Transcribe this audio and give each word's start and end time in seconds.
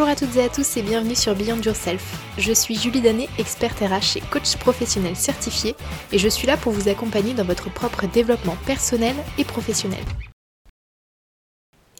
Bonjour 0.00 0.12
à 0.12 0.16
toutes 0.16 0.36
et 0.36 0.44
à 0.44 0.48
tous 0.48 0.78
et 0.78 0.82
bienvenue 0.82 1.14
sur 1.14 1.34
Beyond 1.34 1.60
Yourself. 1.60 2.16
Je 2.38 2.54
suis 2.54 2.74
Julie 2.74 3.02
Danet, 3.02 3.28
experte 3.36 3.80
RH 3.80 4.16
et 4.16 4.22
coach 4.30 4.56
professionnel 4.56 5.14
certifié 5.14 5.76
et 6.10 6.16
je 6.16 6.26
suis 6.26 6.46
là 6.46 6.56
pour 6.56 6.72
vous 6.72 6.88
accompagner 6.88 7.34
dans 7.34 7.44
votre 7.44 7.70
propre 7.70 8.06
développement 8.06 8.56
personnel 8.64 9.14
et 9.36 9.44
professionnel. 9.44 10.02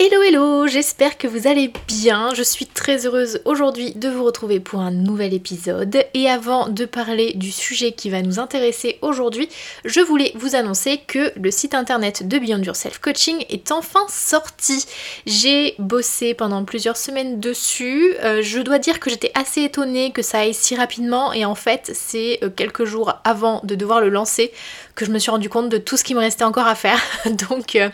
Hello 0.02 0.22
hello, 0.22 0.66
j'espère 0.66 1.18
que 1.18 1.28
vous 1.28 1.46
allez 1.46 1.70
bien. 1.86 2.32
Je 2.32 2.42
suis 2.42 2.64
très 2.64 3.04
heureuse 3.04 3.42
aujourd'hui 3.44 3.92
de 3.92 4.08
vous 4.08 4.24
retrouver 4.24 4.58
pour 4.58 4.80
un 4.80 4.90
nouvel 4.90 5.34
épisode. 5.34 6.06
Et 6.14 6.26
avant 6.26 6.70
de 6.70 6.86
parler 6.86 7.34
du 7.34 7.52
sujet 7.52 7.92
qui 7.92 8.08
va 8.08 8.22
nous 8.22 8.38
intéresser 8.38 8.96
aujourd'hui, 9.02 9.50
je 9.84 10.00
voulais 10.00 10.32
vous 10.36 10.54
annoncer 10.54 11.02
que 11.06 11.38
le 11.38 11.50
site 11.50 11.74
internet 11.74 12.26
de 12.26 12.38
Beyond 12.38 12.62
Yourself 12.62 12.98
Coaching 12.98 13.44
est 13.50 13.72
enfin 13.72 14.06
sorti. 14.08 14.86
J'ai 15.26 15.74
bossé 15.78 16.32
pendant 16.32 16.64
plusieurs 16.64 16.96
semaines 16.96 17.38
dessus. 17.38 18.14
Euh, 18.22 18.40
je 18.40 18.60
dois 18.60 18.78
dire 18.78 19.00
que 19.00 19.10
j'étais 19.10 19.32
assez 19.34 19.64
étonnée 19.64 20.12
que 20.12 20.22
ça 20.22 20.38
aille 20.38 20.54
si 20.54 20.76
rapidement 20.76 21.34
et 21.34 21.44
en 21.44 21.54
fait 21.54 21.90
c'est 21.92 22.38
euh, 22.42 22.48
quelques 22.48 22.86
jours 22.86 23.20
avant 23.24 23.60
de 23.64 23.74
devoir 23.74 24.00
le 24.00 24.08
lancer 24.08 24.50
que 24.94 25.04
je 25.04 25.10
me 25.10 25.18
suis 25.18 25.30
rendu 25.30 25.50
compte 25.50 25.68
de 25.68 25.76
tout 25.76 25.98
ce 25.98 26.04
qui 26.04 26.14
me 26.14 26.20
restait 26.20 26.44
encore 26.44 26.68
à 26.68 26.74
faire. 26.74 26.98
Donc 27.50 27.76
euh, 27.76 27.90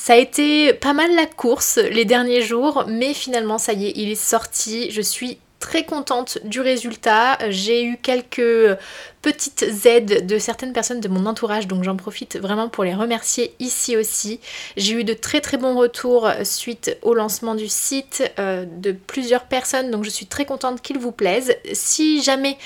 ça 0.00 0.14
a 0.14 0.16
été 0.16 0.72
pas 0.72 0.94
mal 0.94 1.14
la 1.14 1.26
course 1.26 1.76
les 1.76 2.06
derniers 2.06 2.40
jours, 2.40 2.84
mais 2.88 3.12
finalement 3.12 3.58
ça 3.58 3.74
y 3.74 3.88
est, 3.88 3.92
il 3.96 4.10
est 4.10 4.14
sorti. 4.14 4.90
Je 4.90 5.02
suis 5.02 5.36
très 5.58 5.84
contente 5.84 6.38
du 6.42 6.62
résultat. 6.62 7.36
J'ai 7.50 7.84
eu 7.84 7.98
quelques 7.98 8.78
petites 9.20 9.62
aides 9.84 10.26
de 10.26 10.38
certaines 10.38 10.72
personnes 10.72 11.00
de 11.00 11.08
mon 11.08 11.26
entourage, 11.26 11.66
donc 11.66 11.84
j'en 11.84 11.96
profite 11.96 12.38
vraiment 12.38 12.70
pour 12.70 12.84
les 12.84 12.94
remercier 12.94 13.54
ici 13.58 13.98
aussi. 13.98 14.40
J'ai 14.78 14.94
eu 14.94 15.04
de 15.04 15.12
très 15.12 15.42
très 15.42 15.58
bons 15.58 15.76
retours 15.76 16.30
suite 16.44 16.96
au 17.02 17.12
lancement 17.12 17.54
du 17.54 17.68
site 17.68 18.24
euh, 18.38 18.64
de 18.64 18.92
plusieurs 18.92 19.44
personnes, 19.44 19.90
donc 19.90 20.04
je 20.04 20.10
suis 20.10 20.24
très 20.24 20.46
contente 20.46 20.80
qu'il 20.80 20.98
vous 20.98 21.12
plaise. 21.12 21.54
Si 21.74 22.22
jamais 22.22 22.56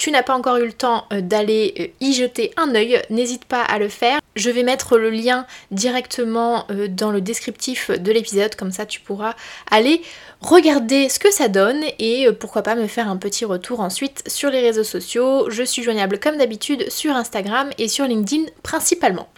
tu 0.00 0.10
n'as 0.10 0.22
pas 0.22 0.34
encore 0.34 0.56
eu 0.56 0.64
le 0.64 0.72
temps 0.72 1.04
euh, 1.12 1.20
d'aller 1.20 1.74
euh, 1.78 1.86
y 2.00 2.14
jeter 2.14 2.54
un 2.56 2.74
œil, 2.74 3.02
n'hésite 3.10 3.44
pas 3.44 3.60
à 3.60 3.78
le 3.78 3.90
faire. 3.90 4.18
Je 4.34 4.48
vais 4.48 4.62
mettre 4.62 4.96
le 4.96 5.10
lien 5.10 5.46
directement 5.72 6.64
euh, 6.70 6.88
dans 6.88 7.12
le 7.12 7.20
descriptif 7.20 7.90
de 7.90 8.10
l'épisode, 8.10 8.54
comme 8.54 8.72
ça 8.72 8.86
tu 8.86 9.00
pourras 9.00 9.34
aller 9.70 10.00
regarder 10.40 11.10
ce 11.10 11.18
que 11.18 11.30
ça 11.30 11.48
donne 11.48 11.82
et 11.98 12.28
pourquoi 12.40 12.62
pas 12.62 12.76
me 12.76 12.86
faire 12.86 13.10
un 13.10 13.18
petit 13.18 13.44
retour 13.44 13.80
ensuite 13.80 14.22
sur 14.26 14.48
les 14.50 14.62
réseaux 14.62 14.84
sociaux. 14.84 15.50
Je 15.50 15.62
suis 15.62 15.82
joignable 15.82 16.18
comme 16.18 16.38
d'habitude 16.38 16.90
sur 16.90 17.14
Instagram 17.14 17.68
et 17.76 17.88
sur 17.88 18.06
LinkedIn 18.06 18.44
principalement. 18.62 19.28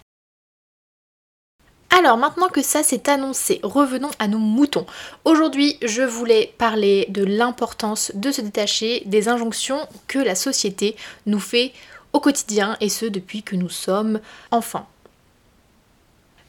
Alors 1.95 2.17
maintenant 2.17 2.47
que 2.47 2.63
ça 2.63 2.81
s'est 2.81 3.07
annoncé, 3.07 3.59
revenons 3.61 4.09
à 4.17 4.27
nos 4.27 4.39
moutons. 4.39 4.87
Aujourd'hui, 5.25 5.77
je 5.83 6.01
voulais 6.01 6.51
parler 6.57 7.05
de 7.09 7.23
l'importance 7.23 8.11
de 8.15 8.31
se 8.31 8.41
détacher 8.41 9.03
des 9.05 9.29
injonctions 9.29 9.77
que 10.07 10.17
la 10.17 10.33
société 10.33 10.95
nous 11.27 11.39
fait 11.39 11.71
au 12.11 12.19
quotidien 12.19 12.77
et 12.81 12.89
ce 12.89 13.05
depuis 13.05 13.43
que 13.43 13.55
nous 13.55 13.69
sommes 13.69 14.21
enfants. 14.49 14.87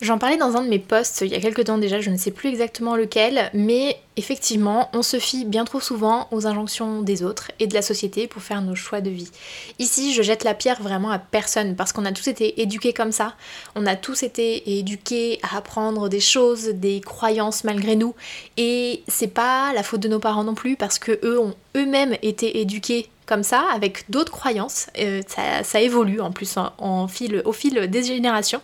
J'en 0.01 0.19
parlais 0.19 0.37
dans 0.37 0.57
un 0.57 0.63
de 0.63 0.69
mes 0.69 0.81
posts 0.81 1.21
il 1.21 1.29
y 1.29 1.35
a 1.35 1.41
quelques 1.41 1.65
temps 1.65 1.79
déjà, 1.79 2.01
je 2.01 2.11
ne 2.11 2.17
sais 2.17 2.33
plus 2.33 2.49
exactement 2.49 2.97
lequel, 2.97 3.51
mais 3.55 3.97
effectivement, 4.17 4.91
on 4.93 5.03
se 5.03 5.19
fie 5.19 5.45
bien 5.45 5.65
trop 5.65 5.81
souvent 5.81 6.29
aux 6.33 6.47
injonctions 6.47 7.03
des 7.03 7.23
autres 7.23 7.53
et 7.61 7.67
de 7.67 7.75
la 7.75 7.83
société 7.83 8.27
pour 8.27 8.43
faire 8.43 8.61
nos 8.61 8.75
choix 8.75 9.01
de 9.01 9.11
vie. 9.11 9.31
Ici, 9.79 10.13
je 10.13 10.23
jette 10.23 10.43
la 10.43 10.55
pierre 10.55 10.83
vraiment 10.83 11.11
à 11.11 11.19
personne 11.19 11.77
parce 11.77 11.93
qu'on 11.93 12.05
a 12.05 12.13
tous 12.13 12.27
été 12.29 12.61
éduqués 12.61 12.93
comme 12.93 13.13
ça. 13.13 13.35
On 13.77 13.87
a 13.87 13.95
tous 13.95 14.25
été 14.25 14.79
éduqués 14.79 15.39
à 15.43 15.57
apprendre 15.59 16.09
des 16.09 16.21
choses, 16.21 16.67
des 16.67 17.01
croyances 17.01 17.63
malgré 17.63 17.95
nous, 17.95 18.15
et 18.57 19.05
c'est 19.07 19.33
pas 19.33 19.73
la 19.75 19.85
faute 19.85 20.01
de 20.01 20.09
nos 20.09 20.21
parents 20.21 20.45
non 20.45 20.55
plus 20.55 20.77
parce 20.77 20.99
que 20.99 21.19
eux 21.25 21.39
ont 21.39 21.55
eux-mêmes 21.77 22.17
été 22.23 22.61
éduqués 22.61 23.09
comme 23.27 23.43
ça, 23.43 23.65
avec 23.73 24.11
d'autres 24.11 24.33
croyances. 24.33 24.89
Euh, 24.99 25.23
ça, 25.63 25.81
évolue 25.81 26.21
en 26.21 26.31
plus 26.31 26.57
en, 26.57 27.09
fil, 27.09 27.43
au 27.45 27.53
fil 27.53 27.89
des 27.89 28.03
générations. 28.03 28.61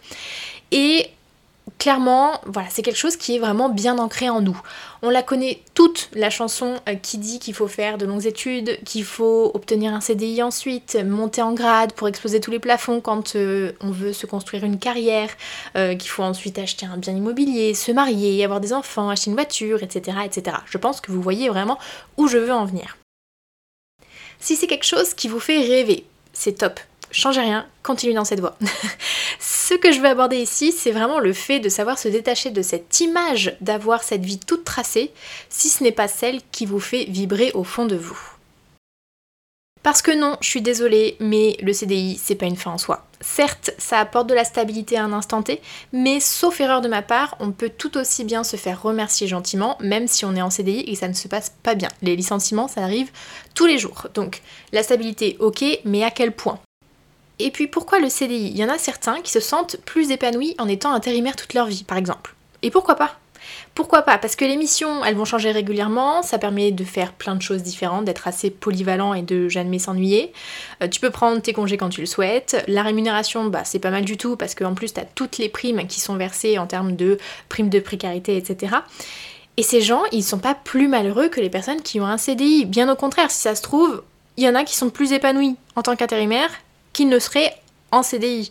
Et 0.71 1.07
clairement, 1.81 2.41
voilà, 2.45 2.69
c'est 2.71 2.83
quelque 2.83 2.99
chose 2.99 3.17
qui 3.17 3.35
est 3.35 3.39
vraiment 3.39 3.71
bien 3.71 3.99
ancré 3.99 4.29
en 4.29 4.43
nous. 4.43 4.61
On 5.03 5.09
la 5.09 5.23
connaît 5.23 5.63
toute, 5.75 6.11
la 6.13 6.29
chanson 6.29 6.79
euh, 6.89 6.95
qui 6.95 7.17
dit 7.17 7.39
qu'il 7.39 7.55
faut 7.55 7.69
faire 7.69 7.97
de 7.97 8.05
longues 8.05 8.27
études, 8.27 8.79
qu'il 8.85 9.03
faut 9.03 9.51
obtenir 9.55 9.95
un 9.95 10.01
CDI 10.03 10.43
ensuite, 10.43 10.99
monter 11.03 11.41
en 11.41 11.55
grade 11.55 11.95
pour 11.95 12.07
exploser 12.07 12.39
tous 12.39 12.51
les 12.51 12.59
plafonds 12.59 13.01
quand 13.01 13.35
euh, 13.35 13.73
on 13.81 13.91
veut 13.91 14.13
se 14.13 14.27
construire 14.27 14.65
une 14.65 14.79
carrière, 14.79 15.31
euh, 15.75 15.97
qu'il 15.97 16.11
faut 16.11 16.23
ensuite 16.23 16.59
acheter 16.59 16.85
un 16.85 16.99
bien 16.99 17.15
immobilier, 17.15 17.73
se 17.73 17.91
marier, 17.93 18.45
avoir 18.45 18.61
des 18.61 18.75
enfants, 18.75 19.09
acheter 19.09 19.31
une 19.31 19.37
voiture, 19.37 19.83
etc., 19.83 20.19
etc. 20.25 20.59
Je 20.67 20.77
pense 20.77 21.01
que 21.01 21.11
vous 21.11 21.23
voyez 21.23 21.49
vraiment 21.49 21.79
où 22.19 22.29
je 22.29 22.37
veux 22.37 22.53
en 22.53 22.67
venir. 22.67 22.99
Si 24.39 24.55
c'est 24.55 24.67
quelque 24.67 24.85
chose 24.85 25.15
qui 25.15 25.29
vous 25.29 25.41
fait 25.41 25.61
rêver, 25.61 26.05
c'est 26.35 26.59
top 26.59 26.79
changez 27.11 27.41
rien, 27.41 27.67
continuez 27.83 28.15
dans 28.15 28.25
cette 28.25 28.41
voie. 28.41 28.57
ce 29.41 29.75
que 29.75 29.93
je 29.93 30.01
veux 30.01 30.09
aborder 30.09 30.37
ici, 30.37 30.73
c'est 30.73 30.93
vraiment 30.93 31.19
le 31.19 31.33
fait 31.33 31.61
de 31.61 31.69
savoir 31.69 31.99
se 31.99 32.09
détacher 32.09 32.51
de 32.51 32.63
cette 32.63 33.01
image 33.01 33.57
d'avoir 33.61 34.03
cette 34.03 34.25
vie 34.25 34.39
toute 34.39 34.65
tracée, 34.65 35.13
si 35.49 35.69
ce 35.69 35.83
n'est 35.83 35.93
pas 35.93 36.09
celle 36.09 36.41
qui 36.53 36.67
vous 36.67 36.81
fait 36.81 37.05
vibrer 37.05 37.53
au 37.55 37.65
fond 37.65 37.87
de 37.87 37.97
vous. 37.97 38.19
Parce 39.83 40.03
que 40.03 40.11
non, 40.11 40.37
je 40.41 40.49
suis 40.49 40.61
désolée, 40.61 41.17
mais 41.21 41.57
le 41.63 41.73
CDI, 41.73 42.21
c'est 42.23 42.35
pas 42.35 42.45
une 42.45 42.57
fin 42.57 42.73
en 42.73 42.79
soi. 42.79 43.07
Certes, 43.23 43.71
ça 43.79 43.99
apporte 43.99 44.29
de 44.29 44.35
la 44.35 44.45
stabilité 44.45 44.99
à 44.99 45.05
un 45.05 45.13
instant 45.13 45.43
T, 45.43 45.63
mais 45.93 46.21
sauf 46.21 46.61
erreur 46.61 46.83
de 46.83 46.89
ma 46.89 47.01
part, 47.01 47.37
on 47.41 47.51
peut 47.51 47.71
tout 47.71 47.97
aussi 47.97 48.25
bien 48.25 48.45
se 48.45 48.57
faire 48.57 48.83
remercier 48.83 49.27
gentiment, 49.27 49.79
même 49.81 50.07
si 50.07 50.27
on 50.27 50.37
est 50.37 50.43
en 50.43 50.51
CDI 50.51 50.85
et 50.87 50.95
ça 50.95 51.09
ne 51.09 51.15
se 51.15 51.29
passe 51.29 51.55
pas 51.63 51.75
bien. 51.75 51.89
Les 52.03 52.15
licenciements, 52.17 52.69
ça 52.69 52.83
arrive 52.83 53.11
tous 53.55 53.67
les 53.67 53.79
jours. 53.79 54.07
Donc, 54.15 54.43
la 54.73 54.83
stabilité, 54.83 55.37
ok, 55.41 55.65
mais 55.85 56.05
à 56.05 56.11
quel 56.11 56.33
point? 56.33 56.61
Et 57.45 57.51
puis 57.51 57.67
pourquoi 57.67 57.99
le 57.99 58.09
CDI 58.09 58.49
Il 58.49 58.57
y 58.57 58.65
en 58.65 58.69
a 58.69 58.79
certains 58.79 59.21
qui 59.21 59.31
se 59.31 59.41
sentent 59.41 59.77
plus 59.85 60.11
épanouis 60.11 60.55
en 60.59 60.69
étant 60.69 60.93
intérimaires 60.93 61.37
toute 61.37 61.55
leur 61.55 61.67
vie, 61.67 61.85
par 61.85 61.99
exemple. 61.99 62.35
Et 62.63 62.71
pourquoi 62.71 62.95
pas? 62.95 63.17
Pourquoi 63.75 64.03
pas? 64.03 64.19
Parce 64.19 64.37
que 64.37 64.45
les 64.45 64.57
missions, 64.57 65.05
elles 65.05 65.15
vont 65.15 65.25
changer 65.25 65.51
régulièrement, 65.51 66.23
ça 66.23 66.39
permet 66.39 66.73
de 66.73 66.85
faire 66.85 67.13
plein 67.13 67.35
de 67.35 67.43
choses 67.43 67.63
différentes, 67.63 68.05
d'être 68.05 68.29
assez 68.29 68.51
polyvalent 68.51 69.15
et 69.15 69.23
de 69.23 69.49
jamais 69.49 69.79
s'ennuyer. 69.79 70.33
Euh, 70.83 70.89
tu 70.89 71.01
peux 71.01 71.11
prendre 71.11 71.41
tes 71.41 71.53
congés 71.53 71.77
quand 71.77 71.89
tu 71.89 72.01
le 72.01 72.07
souhaites. 72.07 72.63
La 72.69 72.83
rémunération, 72.83 73.47
bah, 73.47 73.63
c'est 73.65 73.79
pas 73.79 73.91
mal 73.91 74.05
du 74.05 74.17
tout 74.17 74.37
parce 74.37 74.55
qu'en 74.55 74.75
plus, 74.75 74.93
tu 74.93 75.01
toutes 75.15 75.39
les 75.39 75.49
primes 75.49 75.87
qui 75.87 76.01
sont 76.01 76.17
versées 76.17 76.59
en 76.59 76.67
termes 76.67 76.97
de 76.97 77.19
primes 77.49 77.71
de 77.71 77.81
précarité, 77.81 78.37
etc. 78.37 78.77
Et 79.57 79.63
ces 79.63 79.81
gens, 79.81 80.03
ils 80.13 80.23
sont 80.23 80.39
pas 80.39 80.55
plus 80.55 80.89
malheureux 80.89 81.29
que 81.29 81.41
les 81.41 81.51
personnes 81.51 81.83
qui 81.83 82.01
ont 82.01 82.07
un 82.07 82.19
CDI. 82.19 82.65
Bien 82.67 82.91
au 82.91 82.97
contraire, 82.97 83.31
si 83.31 83.41
ça 83.41 83.55
se 83.55 83.63
trouve, 83.63 84.03
il 84.37 84.45
y 84.45 84.49
en 84.49 84.55
a 84.55 84.65
qui 84.65 84.77
sont 84.77 84.91
plus 84.91 85.13
épanouis 85.13 85.57
en 85.77 85.83
tant 85.83 85.97
qu'intérimaire 85.97 86.51
qu'il 87.01 87.09
ne 87.09 87.19
serait 87.19 87.55
en 87.93 88.03
CDI. 88.03 88.51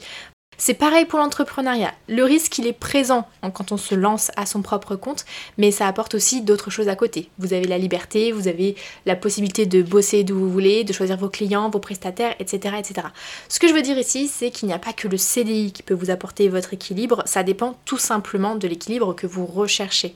C'est 0.57 0.73
pareil 0.73 1.05
pour 1.05 1.19
l'entrepreneuriat. 1.19 1.93
Le 2.07 2.23
risque, 2.23 2.57
il 2.57 2.65
est 2.65 2.73
présent 2.73 3.27
quand 3.53 3.71
on 3.71 3.77
se 3.77 3.93
lance 3.93 4.31
à 4.37 4.47
son 4.47 4.63
propre 4.63 4.95
compte, 4.95 5.23
mais 5.59 5.69
ça 5.69 5.87
apporte 5.87 6.15
aussi 6.15 6.41
d'autres 6.41 6.71
choses 6.71 6.87
à 6.87 6.95
côté. 6.95 7.29
Vous 7.37 7.53
avez 7.53 7.67
la 7.67 7.77
liberté, 7.77 8.31
vous 8.31 8.47
avez 8.47 8.75
la 9.05 9.15
possibilité 9.15 9.67
de 9.67 9.83
bosser 9.83 10.23
d'où 10.23 10.35
vous 10.39 10.49
voulez, 10.49 10.83
de 10.83 10.93
choisir 10.93 11.15
vos 11.15 11.29
clients, 11.29 11.69
vos 11.69 11.77
prestataires, 11.77 12.33
etc. 12.39 12.77
etc. 12.79 13.09
Ce 13.49 13.59
que 13.59 13.67
je 13.67 13.73
veux 13.73 13.83
dire 13.83 13.99
ici, 13.99 14.27
c'est 14.27 14.49
qu'il 14.49 14.67
n'y 14.67 14.73
a 14.73 14.79
pas 14.79 14.93
que 14.93 15.07
le 15.07 15.17
CDI 15.17 15.71
qui 15.71 15.83
peut 15.83 15.93
vous 15.93 16.09
apporter 16.09 16.49
votre 16.49 16.73
équilibre, 16.73 17.21
ça 17.27 17.43
dépend 17.43 17.77
tout 17.85 17.99
simplement 17.99 18.55
de 18.55 18.67
l'équilibre 18.67 19.13
que 19.13 19.27
vous 19.27 19.45
recherchez. 19.45 20.15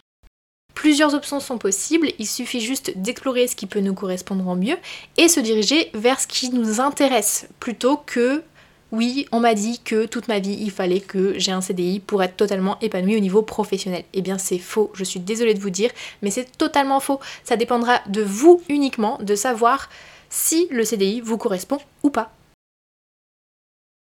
Plusieurs 0.83 1.13
options 1.13 1.39
sont 1.39 1.57
possibles, 1.57 2.09
il 2.19 2.27
suffit 2.27 2.59
juste 2.59 2.91
d'explorer 2.97 3.47
ce 3.47 3.55
qui 3.55 3.67
peut 3.67 3.79
nous 3.79 3.93
correspondre 3.93 4.45
en 4.49 4.57
mieux 4.57 4.75
et 5.15 5.29
se 5.29 5.39
diriger 5.39 5.89
vers 5.93 6.19
ce 6.19 6.27
qui 6.27 6.49
nous 6.49 6.81
intéresse 6.81 7.47
plutôt 7.61 7.95
que 7.95 8.43
oui, 8.91 9.25
on 9.31 9.39
m'a 9.39 9.53
dit 9.53 9.79
que 9.79 10.05
toute 10.05 10.27
ma 10.27 10.39
vie 10.39 10.57
il 10.59 10.71
fallait 10.71 10.99
que 10.99 11.39
j'ai 11.39 11.53
un 11.53 11.61
CDI 11.61 12.01
pour 12.01 12.21
être 12.21 12.35
totalement 12.35 12.77
épanoui 12.81 13.15
au 13.15 13.21
niveau 13.21 13.43
professionnel. 13.43 14.03
Eh 14.11 14.21
bien 14.21 14.37
c'est 14.37 14.57
faux, 14.57 14.91
je 14.93 15.05
suis 15.05 15.21
désolée 15.21 15.53
de 15.53 15.61
vous 15.61 15.69
dire, 15.69 15.89
mais 16.21 16.31
c'est 16.31 16.57
totalement 16.57 16.99
faux. 16.99 17.21
Ça 17.45 17.55
dépendra 17.55 18.01
de 18.07 18.21
vous 18.21 18.61
uniquement 18.67 19.17
de 19.21 19.35
savoir 19.35 19.89
si 20.29 20.67
le 20.69 20.83
CDI 20.83 21.21
vous 21.21 21.37
correspond 21.37 21.77
ou 22.03 22.09
pas. 22.09 22.33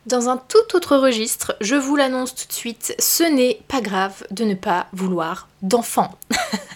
Dans 0.05 0.29
un 0.29 0.37
tout 0.37 0.75
autre 0.75 0.95
registre, 0.95 1.57
je 1.59 1.75
vous 1.75 1.95
l'annonce 1.95 2.33
tout 2.33 2.47
de 2.47 2.53
suite, 2.53 2.95
ce 2.99 3.23
n'est 3.23 3.59
pas 3.67 3.81
grave 3.81 4.23
de 4.31 4.45
ne 4.45 4.53
pas 4.53 4.87
vouloir 4.93 5.49
d'enfant. 5.63 6.11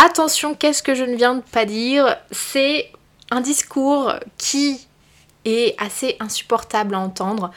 Attention, 0.00 0.54
qu'est-ce 0.54 0.84
que 0.84 0.94
je 0.94 1.02
ne 1.02 1.16
viens 1.16 1.34
de 1.34 1.40
pas 1.40 1.64
dire? 1.64 2.16
C'est 2.30 2.92
un 3.32 3.40
discours 3.40 4.14
qui 4.36 4.86
est 5.44 5.74
assez 5.82 6.16
insupportable 6.20 6.94
à 6.94 7.00
entendre. 7.00 7.50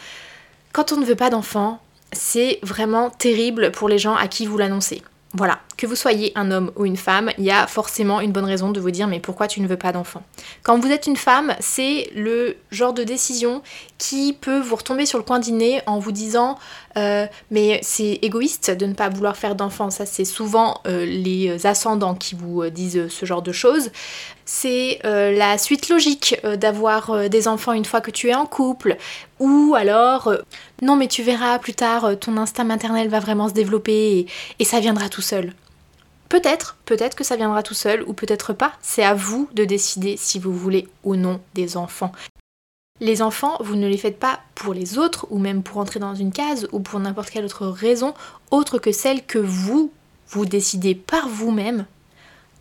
Quand 0.74 0.92
on 0.92 0.98
ne 0.98 1.06
veut 1.06 1.16
pas 1.16 1.30
d'enfant, 1.30 1.80
c'est 2.12 2.58
vraiment 2.64 3.12
terrible 3.12 3.72
pour 3.72 3.88
les 3.88 4.00
gens 4.00 4.16
à 4.16 4.28
qui 4.28 4.48
vous 4.48 4.58
l'annoncez. 4.58 5.04
Voilà, 5.34 5.60
que 5.76 5.88
vous 5.88 5.96
soyez 5.96 6.32
un 6.36 6.52
homme 6.52 6.72
ou 6.76 6.86
une 6.86 6.98
femme, 6.98 7.32
il 7.38 7.44
y 7.44 7.52
a 7.52 7.68
forcément 7.68 8.22
une 8.22 8.32
bonne 8.32 8.46
raison 8.46 8.72
de 8.72 8.80
vous 8.80 8.92
dire 8.92 9.08
mais 9.08 9.20
pourquoi 9.20 9.48
tu 9.48 9.62
ne 9.62 9.68
veux 9.68 9.78
pas 9.78 9.92
d'enfant? 9.92 10.24
Quand 10.64 10.80
vous 10.80 10.92
êtes 10.92 11.08
une 11.08 11.16
femme, 11.16 11.56
c'est 11.60 12.10
le 12.16 12.58
genre 12.72 12.94
de 12.94 13.04
décision 13.04 13.62
qui 13.98 14.34
peut 14.34 14.60
vous 14.60 14.76
retomber 14.76 15.06
sur 15.06 15.18
le 15.18 15.24
coin 15.24 15.40
du 15.40 15.52
nez 15.52 15.82
en 15.86 16.00
vous 16.00 16.12
disant 16.12 16.58
euh, 16.98 17.26
mais 17.50 17.80
c'est 17.84 18.20
égoïste 18.22 18.72
de 18.72 18.86
ne 18.86 18.94
pas 18.94 19.10
vouloir 19.10 19.38
faire 19.38 19.56
d'enfant. 19.56 19.90
Ça, 19.90 20.06
c'est 20.06 20.26
souvent 20.26 20.82
euh, 20.88 21.06
les 21.06 21.66
ascendants 21.66 22.16
qui 22.16 22.36
vous 22.36 22.64
euh, 22.64 22.70
disent 22.70 23.08
ce 23.08 23.26
genre 23.26 23.42
de 23.42 23.52
choses. 23.52 23.92
C'est 24.46 25.00
la 25.04 25.58
suite 25.58 25.88
logique 25.88 26.36
d'avoir 26.56 27.30
des 27.30 27.48
enfants 27.48 27.72
une 27.72 27.86
fois 27.86 28.02
que 28.02 28.12
tu 28.12 28.28
es 28.28 28.36
en 28.36 28.46
couple. 28.46 28.98
Ou 29.40 29.76
alors, 29.78 30.34
non 30.82 30.98
mais 30.98 31.08
tu 31.08 31.24
verras 31.24 31.58
plus 31.58 31.74
tard, 31.74 32.20
ton 32.20 32.36
instinct 32.36 32.66
maternel 32.66 33.08
va 33.08 33.22
vraiment 33.22 33.48
se 33.48 33.54
développer 33.54 34.26
et 34.60 34.66
ça 34.66 34.82
viendra 34.82 35.08
tout 35.08 35.22
seul. 35.22 35.54
Peut-être, 36.32 36.78
peut-être 36.86 37.18
que 37.18 37.26
ça 37.26 37.36
viendra 37.36 37.62
tout 37.62 37.74
seul 37.74 38.04
ou 38.08 38.14
peut-être 38.14 38.54
pas. 38.54 38.72
C'est 38.82 39.04
à 39.04 39.14
vous 39.14 39.50
de 39.52 39.66
décider 39.66 40.16
si 40.16 40.40
vous 40.40 40.54
voulez 40.54 40.88
ou 41.04 41.18
non 41.18 41.42
des 41.56 41.76
enfants. 41.76 42.14
Les 43.02 43.22
enfants, 43.22 43.58
vous 43.60 43.76
ne 43.76 43.86
les 43.86 43.98
faites 43.98 44.18
pas 44.18 44.40
pour 44.56 44.74
les 44.74 44.98
autres 44.98 45.28
ou 45.30 45.40
même 45.40 45.62
pour 45.62 45.80
entrer 45.80 46.00
dans 46.00 46.16
une 46.16 46.32
case 46.32 46.70
ou 46.72 46.80
pour 46.80 47.02
n'importe 47.02 47.32
quelle 47.32 47.44
autre 47.44 47.68
raison 47.68 48.14
autre 48.50 48.80
que 48.80 48.94
celle 48.94 49.26
que 49.26 49.40
vous, 49.40 49.92
vous 50.30 50.46
décidez 50.46 50.96
par 50.96 51.28
vous-même 51.28 51.86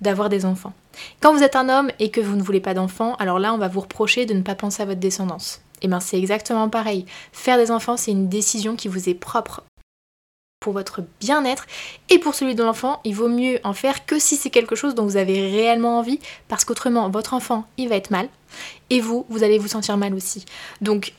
d'avoir 0.01 0.31
des 0.31 0.47
enfants. 0.47 0.73
Quand 1.21 1.33
vous 1.33 1.45
êtes 1.45 1.55
un 1.55 1.69
homme 1.69 1.93
et 2.01 2.11
que 2.11 2.21
vous 2.21 2.35
ne 2.35 2.43
voulez 2.43 2.59
pas 2.59 2.75
d'enfants, 2.75 3.15
alors 3.21 3.39
là 3.39 3.55
on 3.55 3.59
va 3.59 3.69
vous 3.69 3.83
reprocher 3.83 4.27
de 4.27 4.35
ne 4.35 4.43
pas 4.43 4.57
penser 4.57 4.83
à 4.83 4.87
votre 4.87 4.99
descendance. 4.99 5.61
Et 5.77 5.85
eh 5.85 5.89
bien 5.89 6.01
c'est 6.01 6.19
exactement 6.19 6.69
pareil. 6.69 7.07
Faire 7.31 7.57
des 7.57 7.71
enfants, 7.71 7.97
c'est 7.97 8.11
une 8.11 8.29
décision 8.29 8.75
qui 8.75 8.89
vous 8.89 9.09
est 9.09 9.15
propre 9.15 9.63
pour 10.61 10.75
votre 10.75 11.03
bien-être 11.21 11.67
et 12.11 12.19
pour 12.19 12.35
celui 12.35 12.55
de 12.55 12.63
l'enfant, 12.63 13.01
il 13.05 13.15
vaut 13.15 13.31
mieux 13.31 13.59
en 13.65 13.73
faire 13.73 14.05
que 14.05 14.19
si 14.19 14.37
c'est 14.37 14.51
quelque 14.51 14.77
chose 14.77 14.95
dont 14.95 15.05
vous 15.05 15.17
avez 15.17 15.51
réellement 15.51 15.99
envie, 15.99 16.21
parce 16.49 16.67
qu'autrement, 16.67 17.09
votre 17.09 17.33
enfant, 17.33 17.65
il 17.79 17.89
va 17.89 17.97
être 17.97 18.11
mal, 18.11 18.29
et 18.91 19.01
vous, 19.01 19.25
vous 19.31 19.43
allez 19.43 19.57
vous 19.57 19.69
sentir 19.69 19.97
mal 19.97 20.13
aussi. 20.13 20.45
Donc, 20.83 21.15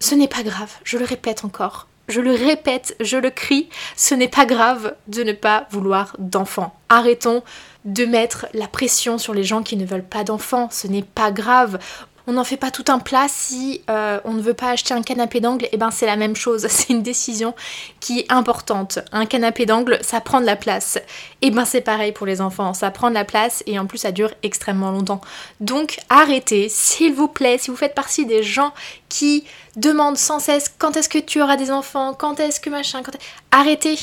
ce 0.00 0.16
n'est 0.16 0.26
pas 0.26 0.42
grave, 0.42 0.72
je 0.82 0.98
le 0.98 1.04
répète 1.04 1.44
encore, 1.44 1.86
je 2.08 2.20
le 2.20 2.32
répète, 2.32 2.96
je 2.98 3.16
le 3.16 3.30
crie, 3.30 3.68
ce 3.94 4.16
n'est 4.16 4.26
pas 4.26 4.44
grave 4.44 4.96
de 5.06 5.22
ne 5.22 5.32
pas 5.32 5.68
vouloir 5.70 6.16
d'enfant. 6.18 6.74
Arrêtons 6.88 7.44
de 7.84 8.04
mettre 8.04 8.46
la 8.54 8.66
pression 8.66 9.18
sur 9.18 9.34
les 9.34 9.44
gens 9.44 9.62
qui 9.62 9.76
ne 9.76 9.86
veulent 9.86 10.02
pas 10.02 10.24
d'enfants, 10.24 10.68
ce 10.72 10.88
n'est 10.88 11.04
pas 11.04 11.30
grave 11.30 11.78
on 12.26 12.32
n'en 12.32 12.44
fait 12.44 12.56
pas 12.56 12.70
tout 12.70 12.84
un 12.88 12.98
plat 12.98 13.26
si 13.28 13.82
euh, 13.90 14.20
on 14.24 14.32
ne 14.32 14.40
veut 14.40 14.54
pas 14.54 14.70
acheter 14.70 14.94
un 14.94 15.02
canapé 15.02 15.40
d'angle, 15.40 15.66
et 15.66 15.70
eh 15.72 15.76
ben 15.76 15.90
c'est 15.90 16.06
la 16.06 16.16
même 16.16 16.36
chose, 16.36 16.66
c'est 16.68 16.90
une 16.90 17.02
décision 17.02 17.54
qui 18.00 18.20
est 18.20 18.32
importante. 18.32 18.98
Un 19.12 19.26
canapé 19.26 19.66
d'angle, 19.66 19.98
ça 20.02 20.20
prend 20.20 20.40
de 20.40 20.46
la 20.46 20.56
place. 20.56 20.96
Et 21.42 21.48
eh 21.48 21.50
ben 21.50 21.64
c'est 21.64 21.80
pareil 21.80 22.12
pour 22.12 22.26
les 22.26 22.40
enfants, 22.40 22.74
ça 22.74 22.90
prend 22.90 23.10
de 23.10 23.14
la 23.14 23.24
place 23.24 23.62
et 23.66 23.78
en 23.78 23.86
plus 23.86 23.98
ça 23.98 24.12
dure 24.12 24.32
extrêmement 24.42 24.90
longtemps. 24.90 25.20
Donc 25.60 25.98
arrêtez, 26.08 26.68
s'il 26.68 27.14
vous 27.14 27.28
plaît, 27.28 27.58
si 27.58 27.70
vous 27.70 27.76
faites 27.76 27.94
partie 27.94 28.26
des 28.26 28.42
gens 28.42 28.72
qui 29.08 29.44
demandent 29.76 30.18
sans 30.18 30.38
cesse 30.38 30.72
quand 30.78 30.96
est-ce 30.96 31.08
que 31.08 31.18
tu 31.18 31.42
auras 31.42 31.56
des 31.56 31.70
enfants, 31.70 32.14
quand 32.14 32.40
est-ce 32.40 32.60
que 32.60 32.70
machin, 32.70 33.02
quand 33.02 33.12
arrêtez 33.50 33.98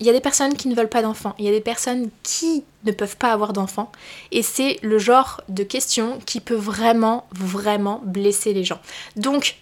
il 0.00 0.06
y 0.06 0.10
a 0.10 0.12
des 0.12 0.20
personnes 0.20 0.54
qui 0.54 0.68
ne 0.68 0.74
veulent 0.74 0.88
pas 0.88 1.02
d'enfants, 1.02 1.34
il 1.38 1.44
y 1.44 1.48
a 1.48 1.52
des 1.52 1.60
personnes 1.60 2.10
qui 2.22 2.64
ne 2.84 2.92
peuvent 2.92 3.16
pas 3.16 3.32
avoir 3.32 3.52
d'enfants, 3.52 3.92
et 4.32 4.42
c'est 4.42 4.78
le 4.82 4.98
genre 4.98 5.42
de 5.48 5.62
question 5.62 6.18
qui 6.26 6.40
peut 6.40 6.54
vraiment, 6.54 7.26
vraiment 7.32 8.00
blesser 8.04 8.54
les 8.54 8.64
gens. 8.64 8.80
Donc, 9.16 9.56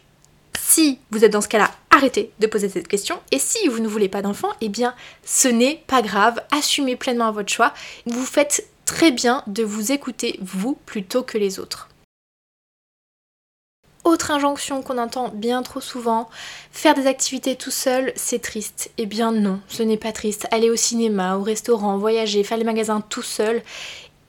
si 0.58 0.98
vous 1.10 1.24
êtes 1.24 1.32
dans 1.32 1.40
ce 1.40 1.48
cas-là, 1.48 1.70
arrêtez 1.90 2.30
de 2.38 2.46
poser 2.46 2.68
cette 2.68 2.88
question, 2.88 3.18
et 3.32 3.38
si 3.38 3.68
vous 3.68 3.80
ne 3.80 3.88
voulez 3.88 4.08
pas 4.08 4.22
d'enfants, 4.22 4.52
eh 4.60 4.68
bien, 4.68 4.94
ce 5.24 5.48
n'est 5.48 5.82
pas 5.86 6.02
grave, 6.02 6.40
assumez 6.56 6.96
pleinement 6.96 7.32
votre 7.32 7.52
choix, 7.52 7.74
vous 8.06 8.24
faites 8.24 8.68
très 8.84 9.10
bien 9.10 9.42
de 9.46 9.64
vous 9.64 9.92
écouter 9.92 10.38
vous 10.40 10.78
plutôt 10.86 11.22
que 11.22 11.36
les 11.36 11.58
autres. 11.58 11.87
Autre 14.08 14.30
injonction 14.30 14.80
qu'on 14.80 14.96
entend 14.96 15.28
bien 15.34 15.62
trop 15.62 15.82
souvent, 15.82 16.30
faire 16.72 16.94
des 16.94 17.06
activités 17.06 17.56
tout 17.56 17.70
seul, 17.70 18.10
c'est 18.16 18.40
triste. 18.40 18.90
Eh 18.96 19.04
bien 19.04 19.32
non, 19.32 19.60
ce 19.68 19.82
n'est 19.82 19.98
pas 19.98 20.12
triste. 20.12 20.48
Aller 20.50 20.70
au 20.70 20.76
cinéma, 20.76 21.36
au 21.36 21.42
restaurant, 21.42 21.98
voyager, 21.98 22.42
faire 22.42 22.56
les 22.56 22.64
magasins 22.64 23.02
tout 23.02 23.20
seul, 23.20 23.60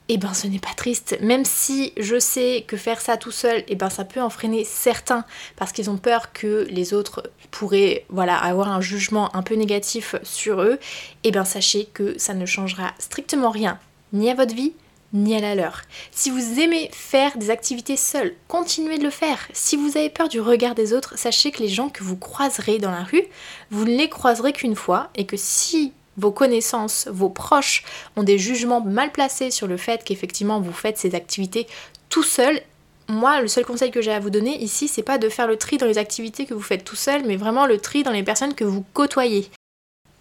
eh 0.10 0.18
ben 0.18 0.34
ce 0.34 0.48
n'est 0.48 0.60
pas 0.60 0.74
triste. 0.76 1.18
Même 1.22 1.46
si 1.46 1.94
je 1.96 2.20
sais 2.20 2.66
que 2.68 2.76
faire 2.76 3.00
ça 3.00 3.16
tout 3.16 3.32
seul, 3.32 3.64
eh 3.70 3.76
ben 3.76 3.90
ça 3.90 4.04
peut 4.04 4.22
en 4.22 4.30
freiner 4.30 4.66
certains 4.66 5.24
parce 5.56 5.72
qu'ils 5.72 5.90
ont 5.90 5.98
peur 5.98 6.34
que 6.34 6.68
les 6.70 6.94
autres 6.94 7.24
pourraient 7.50 8.04
voilà 8.10 8.36
avoir 8.36 8.68
un 8.68 8.82
jugement 8.82 9.34
un 9.34 9.44
peu 9.44 9.56
négatif 9.56 10.16
sur 10.24 10.62
eux, 10.62 10.78
eh 11.24 11.32
ben 11.32 11.46
sachez 11.46 11.86
que 11.86 12.20
ça 12.20 12.34
ne 12.34 12.46
changera 12.46 12.92
strictement 13.00 13.50
rien 13.50 13.80
ni 14.12 14.30
à 14.30 14.36
votre 14.36 14.54
vie, 14.54 14.74
ni 15.14 15.36
à 15.36 15.40
la 15.40 15.56
leur. 15.56 15.82
Si 16.12 16.30
vous 16.30 16.60
aimez 16.60 16.90
faire 16.94 17.38
des 17.38 17.50
activités 17.50 17.98
seules, 17.98 18.36
continuez 18.48 18.98
de 18.98 19.04
le 19.04 19.10
faire. 19.10 19.40
Si 19.54 19.76
vous 19.76 19.98
avez 19.98 20.10
peur 20.10 20.30
du 20.30 20.42
regard 20.42 20.76
des 20.76 20.94
autres, 20.94 21.18
sachez 21.18 21.52
que 21.52 21.62
les 21.64 21.70
gens 21.70 21.90
que 21.90 22.04
vous 22.04 22.18
croiserez 22.18 22.78
dans 22.78 22.92
la 22.92 23.04
rue, 23.04 23.26
vous 23.72 23.86
ne 23.86 23.98
les 23.98 24.10
croiserez 24.10 24.54
qu'une 24.54 24.76
fois 24.76 25.10
et 25.16 25.26
que 25.26 25.38
si 25.38 25.94
vos 26.18 26.32
connaissances, 26.32 27.08
vos 27.08 27.30
proches 27.30 27.84
ont 28.16 28.24
des 28.24 28.38
jugements 28.38 28.82
mal 28.82 29.12
placés 29.12 29.52
sur 29.52 29.68
le 29.68 29.78
fait 29.78 30.04
qu'effectivement 30.04 30.60
vous 30.60 30.74
faites 30.74 30.98
ces 30.98 31.16
activités 31.16 31.66
tout 32.10 32.24
seul, 32.24 32.62
moi, 33.08 33.42
le 33.42 33.48
seul 33.48 33.66
conseil 33.66 33.90
que 33.90 34.02
j'ai 34.02 34.12
à 34.12 34.20
vous 34.20 34.30
donner 34.30 34.62
ici, 34.62 34.88
c'est 34.88 35.02
pas 35.02 35.18
de 35.18 35.30
faire 35.30 35.48
le 35.48 35.58
tri 35.58 35.78
dans 35.78 35.88
les 35.88 35.98
activités 35.98 36.46
que 36.46 36.54
vous 36.54 36.62
faites 36.62 36.84
tout 36.84 36.96
seul, 36.96 37.24
mais 37.26 37.38
vraiment 37.38 37.66
le 37.66 37.80
tri 37.80 38.04
dans 38.04 38.12
les 38.12 38.24
personnes 38.24 38.54
que 38.54 38.64
vous 38.64 38.86
côtoyez. 38.94 39.50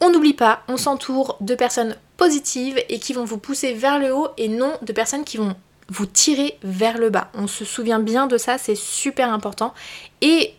On 0.01 0.11
n'oublie 0.11 0.33
pas, 0.33 0.63
on 0.69 0.77
s'entoure 0.77 1.37
de 1.41 1.55
personnes 1.55 1.97
positives 2.19 2.79
et 2.91 2.99
qui 2.99 3.15
vont 3.15 3.25
vous 3.25 3.39
pousser 3.39 3.73
vers 3.73 3.99
le 3.99 4.15
haut 4.15 4.29
et 4.37 4.49
non 4.49 4.77
de 4.83 4.93
personnes 4.93 5.25
qui 5.25 5.39
vont 5.39 5.55
vous 5.89 6.05
tirer 6.05 6.59
vers 6.63 6.99
le 6.99 7.09
bas. 7.09 7.31
On 7.33 7.47
se 7.47 7.65
souvient 7.65 8.01
bien 8.01 8.27
de 8.27 8.37
ça, 8.37 8.59
c'est 8.59 8.75
super 8.75 9.33
important. 9.33 9.73
Et 10.21 10.53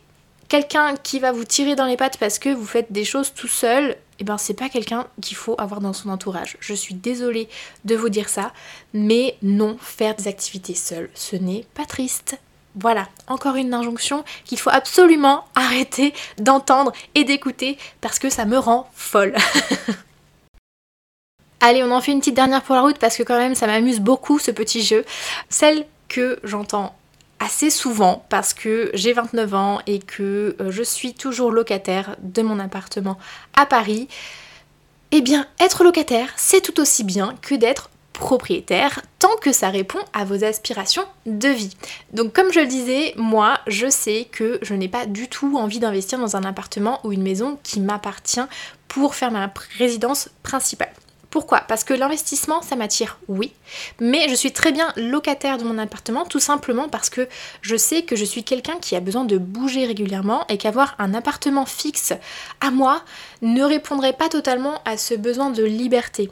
quelqu'un 0.47 0.95
qui 0.95 1.19
va 1.19 1.31
vous 1.31 1.43
tirer 1.43 1.75
dans 1.75 1.85
les 1.85 1.97
pattes 1.97 2.17
parce 2.17 2.39
que 2.39 2.49
vous 2.49 2.65
faites 2.65 2.91
des 2.91 3.05
choses 3.05 3.33
tout 3.33 3.47
seul, 3.47 3.95
eh 4.17 4.23
ben 4.23 4.37
c'est 4.37 4.55
pas 4.55 4.69
quelqu'un 4.69 5.07
qu'il 5.21 5.37
faut 5.37 5.55
avoir 5.59 5.81
dans 5.81 5.93
son 5.93 6.09
entourage. 6.09 6.57
Je 6.59 6.73
suis 6.73 6.95
désolée 6.95 7.47
de 7.85 7.95
vous 7.95 8.09
dire 8.09 8.29
ça, 8.29 8.51
mais 8.93 9.37
non, 9.43 9.77
faire 9.79 10.15
des 10.15 10.27
activités 10.27 10.75
seul, 10.75 11.09
ce 11.13 11.35
n'est 11.35 11.65
pas 11.75 11.85
triste. 11.85 12.39
Voilà, 12.75 13.07
encore 13.27 13.55
une 13.55 13.73
injonction 13.73 14.23
qu'il 14.45 14.59
faut 14.59 14.69
absolument 14.69 15.45
arrêter 15.55 16.13
d'entendre 16.37 16.91
et 17.15 17.23
d'écouter 17.23 17.77
parce 18.01 18.17
que 18.17 18.29
ça 18.29 18.45
me 18.45 18.57
rend 18.57 18.89
folle. 18.95 19.35
Allez, 21.61 21.83
on 21.83 21.91
en 21.91 21.99
fait 21.99 22.13
une 22.13 22.19
petite 22.19 22.35
dernière 22.35 22.61
pour 22.61 22.75
la 22.75 22.81
route 22.81 22.97
parce 22.97 23.17
que 23.17 23.23
quand 23.23 23.37
même 23.37 23.55
ça 23.55 23.67
m'amuse 23.67 23.99
beaucoup 23.99 24.39
ce 24.39 24.51
petit 24.51 24.81
jeu. 24.81 25.03
Celle 25.49 25.85
que 26.07 26.39
j'entends 26.43 26.95
assez 27.39 27.69
souvent 27.69 28.25
parce 28.29 28.53
que 28.53 28.91
j'ai 28.93 29.13
29 29.13 29.53
ans 29.53 29.79
et 29.87 29.99
que 29.99 30.55
euh, 30.59 30.71
je 30.71 30.83
suis 30.83 31.13
toujours 31.13 31.51
locataire 31.51 32.15
de 32.21 32.41
mon 32.41 32.59
appartement 32.59 33.17
à 33.55 33.65
Paris. 33.65 34.07
Eh 35.11 35.21
bien, 35.21 35.47
être 35.59 35.83
locataire, 35.83 36.29
c'est 36.37 36.61
tout 36.61 36.79
aussi 36.79 37.03
bien 37.03 37.35
que 37.41 37.55
d'être 37.55 37.89
propriétaire 38.13 39.01
tant 39.17 39.35
que 39.41 39.51
ça 39.51 39.69
répond 39.69 39.99
à 40.13 40.25
vos 40.25 40.43
aspirations 40.43 41.05
de 41.25 41.47
vie. 41.47 41.75
Donc 42.13 42.33
comme 42.33 42.51
je 42.51 42.59
le 42.59 42.67
disais, 42.67 43.13
moi 43.17 43.59
je 43.67 43.89
sais 43.89 44.27
que 44.31 44.59
je 44.61 44.73
n'ai 44.73 44.89
pas 44.89 45.05
du 45.05 45.29
tout 45.29 45.57
envie 45.57 45.79
d'investir 45.79 46.19
dans 46.19 46.35
un 46.35 46.43
appartement 46.43 46.99
ou 47.05 47.11
une 47.11 47.23
maison 47.23 47.57
qui 47.63 47.79
m'appartient 47.79 48.41
pour 48.87 49.15
faire 49.15 49.31
ma 49.31 49.51
résidence 49.77 50.29
principale. 50.43 50.91
Pourquoi? 51.29 51.61
Parce 51.61 51.83
que 51.83 51.93
l'investissement, 51.93 52.61
ça 52.61 52.75
m'attire, 52.75 53.19
oui, 53.27 53.53
mais 53.99 54.27
je 54.29 54.33
suis 54.33 54.51
très 54.51 54.71
bien 54.71 54.91
locataire 54.95 55.57
de 55.57 55.63
mon 55.63 55.77
appartement 55.77 56.25
tout 56.25 56.39
simplement 56.39 56.89
parce 56.89 57.09
que 57.09 57.27
je 57.61 57.75
sais 57.75 58.01
que 58.01 58.15
je 58.15 58.25
suis 58.25 58.43
quelqu'un 58.43 58.77
qui 58.81 58.95
a 58.95 58.99
besoin 58.99 59.25
de 59.25 59.37
bouger 59.37 59.85
régulièrement 59.85 60.45
et 60.47 60.57
qu'avoir 60.57 60.95
un 60.97 61.13
appartement 61.13 61.67
fixe 61.67 62.13
à 62.61 62.71
moi 62.71 63.03
ne 63.43 63.63
répondrait 63.63 64.13
pas 64.13 64.29
totalement 64.29 64.81
à 64.85 64.97
ce 64.97 65.13
besoin 65.13 65.51
de 65.51 65.63
liberté. 65.63 66.31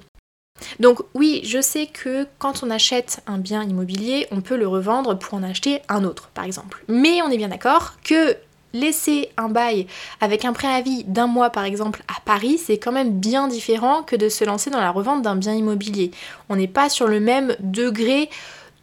Donc 0.79 0.99
oui, 1.13 1.41
je 1.43 1.61
sais 1.61 1.87
que 1.87 2.25
quand 2.39 2.63
on 2.63 2.71
achète 2.71 3.21
un 3.27 3.37
bien 3.37 3.63
immobilier, 3.63 4.27
on 4.31 4.41
peut 4.41 4.57
le 4.57 4.67
revendre 4.67 5.17
pour 5.17 5.35
en 5.35 5.43
acheter 5.43 5.81
un 5.89 6.03
autre, 6.03 6.29
par 6.33 6.45
exemple. 6.45 6.83
Mais 6.87 7.21
on 7.21 7.29
est 7.29 7.37
bien 7.37 7.49
d'accord 7.49 7.93
que 8.03 8.35
laisser 8.79 9.29
un 9.37 9.49
bail 9.49 9.87
avec 10.21 10.45
un 10.45 10.53
préavis 10.53 11.03
d'un 11.05 11.27
mois 11.27 11.49
par 11.49 11.65
exemple 11.65 12.03
à 12.07 12.19
Paris, 12.25 12.57
c'est 12.57 12.77
quand 12.77 12.91
même 12.91 13.19
bien 13.19 13.47
différent 13.47 14.03
que 14.03 14.15
de 14.15 14.29
se 14.29 14.43
lancer 14.43 14.69
dans 14.69 14.79
la 14.79 14.91
revente 14.91 15.21
d'un 15.21 15.35
bien 15.35 15.53
immobilier. 15.53 16.11
On 16.49 16.55
n'est 16.55 16.67
pas 16.67 16.89
sur 16.89 17.07
le 17.07 17.19
même 17.19 17.55
degré 17.59 18.29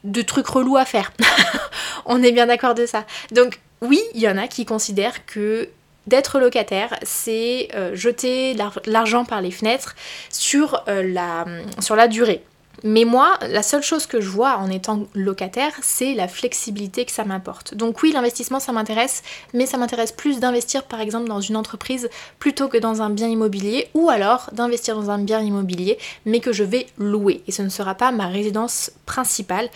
de 0.04 0.22
trucs 0.22 0.46
relous 0.46 0.76
à 0.76 0.84
faire. 0.84 1.12
on 2.06 2.22
est 2.22 2.32
bien 2.32 2.46
d'accord 2.46 2.74
de 2.74 2.86
ça. 2.86 3.04
Donc 3.32 3.60
oui, 3.80 4.00
il 4.14 4.20
y 4.20 4.28
en 4.28 4.36
a 4.36 4.48
qui 4.48 4.64
considèrent 4.64 5.24
que 5.26 5.68
d'être 6.06 6.38
locataire, 6.38 6.98
c'est 7.02 7.68
euh, 7.74 7.94
jeter 7.94 8.54
l'argent 8.86 9.24
par 9.24 9.40
les 9.40 9.50
fenêtres 9.50 9.94
sur, 10.30 10.82
euh, 10.88 11.02
la, 11.02 11.46
sur 11.80 11.96
la 11.96 12.08
durée. 12.08 12.42
Mais 12.82 13.04
moi, 13.04 13.38
la 13.48 13.62
seule 13.62 13.82
chose 13.82 14.06
que 14.06 14.20
je 14.20 14.28
vois 14.28 14.56
en 14.56 14.68
étant 14.70 15.06
locataire, 15.14 15.72
c'est 15.82 16.14
la 16.14 16.28
flexibilité 16.28 17.04
que 17.04 17.12
ça 17.12 17.24
m'apporte. 17.24 17.74
Donc 17.74 18.02
oui, 18.02 18.12
l'investissement, 18.12 18.60
ça 18.60 18.72
m'intéresse, 18.72 19.22
mais 19.52 19.66
ça 19.66 19.78
m'intéresse 19.78 20.12
plus 20.12 20.40
d'investir 20.40 20.84
par 20.84 21.00
exemple 21.00 21.28
dans 21.28 21.40
une 21.40 21.56
entreprise 21.56 22.08
plutôt 22.38 22.68
que 22.68 22.78
dans 22.78 23.02
un 23.02 23.10
bien 23.10 23.28
immobilier, 23.28 23.88
ou 23.94 24.10
alors 24.10 24.50
d'investir 24.52 24.96
dans 24.96 25.10
un 25.10 25.18
bien 25.18 25.40
immobilier, 25.40 25.98
mais 26.24 26.40
que 26.40 26.52
je 26.52 26.64
vais 26.64 26.86
louer. 26.98 27.42
Et 27.46 27.52
ce 27.52 27.62
ne 27.62 27.68
sera 27.68 27.94
pas 27.94 28.12
ma 28.12 28.26
résidence 28.26 28.90
principale. 29.06 29.70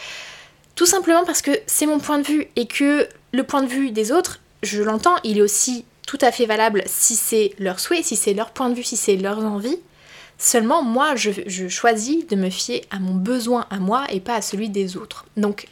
Tout 0.75 0.87
simplement 0.87 1.25
parce 1.25 1.43
que 1.43 1.51
c'est 1.67 1.87
mon 1.87 1.99
point 1.99 2.19
de 2.19 2.27
vue 2.27 2.49
et 2.57 2.67
que 2.67 3.09
le 3.33 3.43
point 3.43 3.63
de 3.63 3.69
vue 3.69 3.91
des 3.91 4.13
autres, 4.13 4.41
je 4.63 4.83
l'entends, 4.83 5.17
il 5.25 5.39
est 5.39 5.43
aussi 5.43 5.85
tout 6.07 6.19
à 6.21 6.33
fait 6.33 6.47
valable 6.47 6.83
si 6.87 7.17
c'est 7.17 7.53
leur 7.59 7.81
souhait, 7.81 8.03
si 8.03 8.17
c'est 8.17 8.33
leur 8.33 8.51
point 8.51 8.71
de 8.71 8.75
vue, 8.75 8.83
si 8.83 8.97
c'est 8.97 9.17
leurs 9.17 9.45
envies. 9.45 9.79
Seulement, 10.41 10.85
moi, 10.85 11.17
je, 11.17 11.69
choisis 11.69 12.27
de 12.29 12.37
me 12.37 12.49
fier 12.49 12.85
à 12.91 13.01
mon 13.01 13.15
besoin 13.15 13.67
à 13.71 13.79
moi 13.79 14.07
et 14.11 14.21
pas 14.21 14.37
à 14.37 14.43
celui 14.43 14.69
des 14.69 14.97
autres. 14.97 15.27
Donc, 15.37 15.67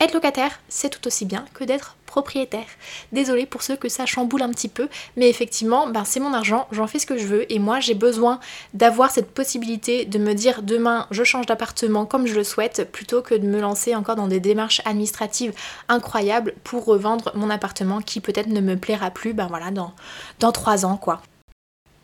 être 0.00 0.14
locataire, 0.14 0.58
c'est 0.68 0.90
tout 0.90 1.06
aussi 1.06 1.24
bien 1.24 1.44
que 1.54 1.62
d'être 1.62 1.96
propriétaire. 2.04 2.66
Désolée 3.12 3.46
pour 3.46 3.62
ceux 3.62 3.76
que 3.76 3.88
ça 3.88 4.04
chamboule 4.04 4.42
un 4.42 4.50
petit 4.50 4.68
peu, 4.68 4.88
mais 5.16 5.30
effectivement, 5.30 5.86
ben, 5.86 6.04
c'est 6.04 6.18
mon 6.18 6.34
argent, 6.34 6.66
j'en 6.72 6.88
fais 6.88 6.98
ce 6.98 7.06
que 7.06 7.16
je 7.16 7.26
veux 7.26 7.50
et 7.50 7.60
moi 7.60 7.78
j'ai 7.78 7.94
besoin 7.94 8.40
d'avoir 8.74 9.12
cette 9.12 9.30
possibilité 9.30 10.04
de 10.04 10.18
me 10.18 10.34
dire 10.34 10.62
demain 10.62 11.06
je 11.12 11.22
change 11.22 11.46
d'appartement 11.46 12.04
comme 12.04 12.26
je 12.26 12.34
le 12.34 12.44
souhaite 12.44 12.90
plutôt 12.90 13.22
que 13.22 13.34
de 13.34 13.46
me 13.46 13.60
lancer 13.60 13.94
encore 13.94 14.16
dans 14.16 14.26
des 14.26 14.40
démarches 14.40 14.82
administratives 14.84 15.54
incroyables 15.88 16.52
pour 16.64 16.84
revendre 16.84 17.30
mon 17.34 17.48
appartement 17.48 18.02
qui 18.02 18.20
peut-être 18.20 18.48
ne 18.48 18.60
me 18.60 18.76
plaira 18.76 19.10
plus 19.10 19.32
ben 19.32 19.46
voilà 19.46 19.70
dans, 19.70 19.94
dans 20.40 20.52
3 20.52 20.84
ans 20.84 20.98
quoi. 20.98 21.22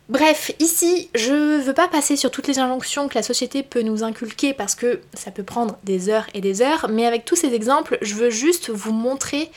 Bref, 0.09 0.51
ici, 0.57 1.07
je 1.13 1.61
veux 1.61 1.73
pas 1.75 1.87
passer 1.87 2.15
sur 2.15 2.31
toutes 2.31 2.47
les 2.47 2.57
injonctions 2.57 3.07
que 3.07 3.13
la 3.13 3.21
société 3.21 3.61
peut 3.61 3.83
nous 3.83 4.03
inculquer 4.03 4.55
parce 4.55 4.73
que 4.73 5.01
ça 5.13 5.29
peut 5.29 5.43
prendre 5.43 5.77
des 5.83 6.09
heures 6.09 6.25
et 6.33 6.41
des 6.41 6.63
heures, 6.63 6.87
mais 6.89 7.05
avec 7.05 7.25
tous 7.25 7.35
ces 7.35 7.53
exemples, 7.53 7.99
je 8.01 8.15
veux 8.15 8.31
juste 8.31 8.71
vous 8.71 8.91
montrer 8.91 9.51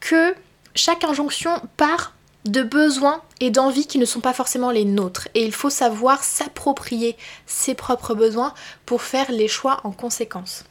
que 0.00 0.34
chaque 0.74 1.04
injonction 1.04 1.52
part 1.76 2.14
de 2.46 2.62
besoins 2.62 3.22
et 3.38 3.50
d'envies 3.50 3.86
qui 3.86 3.98
ne 3.98 4.04
sont 4.04 4.20
pas 4.20 4.32
forcément 4.32 4.72
les 4.72 4.84
nôtres. 4.84 5.28
Et 5.34 5.44
il 5.44 5.52
faut 5.52 5.70
savoir 5.70 6.24
s'approprier 6.24 7.16
ses 7.46 7.74
propres 7.74 8.14
besoins 8.14 8.54
pour 8.86 9.02
faire 9.02 9.30
les 9.30 9.48
choix 9.48 9.80
en 9.84 9.92
conséquence. 9.92 10.64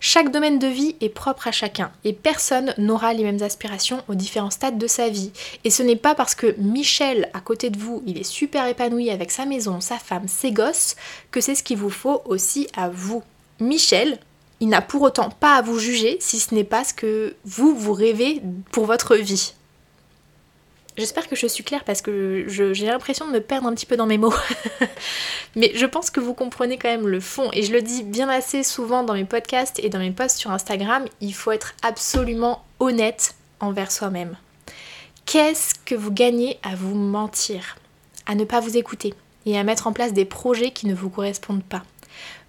Chaque 0.00 0.30
domaine 0.30 0.58
de 0.58 0.66
vie 0.66 0.94
est 1.00 1.08
propre 1.08 1.48
à 1.48 1.52
chacun 1.52 1.90
et 2.04 2.12
personne 2.12 2.74
n'aura 2.78 3.12
les 3.12 3.24
mêmes 3.24 3.42
aspirations 3.42 4.02
aux 4.08 4.14
différents 4.14 4.50
stades 4.50 4.78
de 4.78 4.86
sa 4.86 5.08
vie. 5.08 5.32
Et 5.64 5.70
ce 5.70 5.82
n'est 5.82 5.96
pas 5.96 6.14
parce 6.14 6.34
que 6.34 6.54
Michel, 6.58 7.30
à 7.32 7.40
côté 7.40 7.70
de 7.70 7.78
vous, 7.78 8.02
il 8.06 8.18
est 8.18 8.24
super 8.24 8.66
épanoui 8.66 9.10
avec 9.10 9.30
sa 9.30 9.46
maison, 9.46 9.80
sa 9.80 9.98
femme, 9.98 10.28
ses 10.28 10.52
gosses, 10.52 10.96
que 11.30 11.40
c'est 11.40 11.54
ce 11.54 11.62
qu'il 11.62 11.78
vous 11.78 11.90
faut 11.90 12.22
aussi 12.26 12.68
à 12.76 12.88
vous. 12.88 13.22
Michel, 13.58 14.18
il 14.60 14.68
n'a 14.68 14.82
pour 14.82 15.02
autant 15.02 15.30
pas 15.30 15.56
à 15.56 15.62
vous 15.62 15.78
juger 15.78 16.16
si 16.20 16.38
ce 16.38 16.54
n'est 16.54 16.64
pas 16.64 16.84
ce 16.84 16.94
que 16.94 17.34
vous, 17.44 17.74
vous 17.74 17.92
rêvez 17.92 18.42
pour 18.72 18.86
votre 18.86 19.16
vie. 19.16 19.55
J'espère 20.96 21.28
que 21.28 21.36
je 21.36 21.46
suis 21.46 21.62
claire 21.62 21.84
parce 21.84 22.00
que 22.00 22.46
j'ai 22.48 22.86
l'impression 22.86 23.26
de 23.26 23.32
me 23.32 23.40
perdre 23.40 23.68
un 23.68 23.74
petit 23.74 23.84
peu 23.84 23.96
dans 23.96 24.06
mes 24.06 24.16
mots. 24.16 24.32
Mais 25.56 25.72
je 25.74 25.84
pense 25.84 26.08
que 26.08 26.20
vous 26.20 26.32
comprenez 26.32 26.78
quand 26.78 26.88
même 26.88 27.06
le 27.06 27.20
fond. 27.20 27.50
Et 27.52 27.62
je 27.62 27.72
le 27.72 27.82
dis 27.82 28.02
bien 28.02 28.30
assez 28.30 28.62
souvent 28.62 29.02
dans 29.02 29.12
mes 29.12 29.26
podcasts 29.26 29.78
et 29.82 29.90
dans 29.90 29.98
mes 29.98 30.10
posts 30.10 30.38
sur 30.38 30.50
Instagram, 30.52 31.04
il 31.20 31.34
faut 31.34 31.52
être 31.52 31.74
absolument 31.82 32.64
honnête 32.80 33.34
envers 33.60 33.92
soi-même. 33.92 34.36
Qu'est-ce 35.26 35.74
que 35.84 35.94
vous 35.94 36.12
gagnez 36.12 36.58
à 36.62 36.74
vous 36.74 36.94
mentir 36.94 37.76
À 38.24 38.34
ne 38.34 38.44
pas 38.44 38.60
vous 38.60 38.78
écouter 38.78 39.12
et 39.44 39.58
à 39.58 39.64
mettre 39.64 39.86
en 39.86 39.92
place 39.92 40.14
des 40.14 40.24
projets 40.24 40.70
qui 40.70 40.86
ne 40.86 40.94
vous 40.94 41.10
correspondent 41.10 41.64
pas? 41.64 41.82